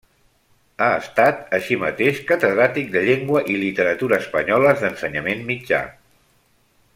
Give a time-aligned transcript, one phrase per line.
[0.83, 5.85] Ha estat, així mateix, catedràtic de Llengua i Literatura Espanyoles d'Ensenyament Mitjà.